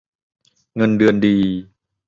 [0.75, 1.37] เงินเดือนดี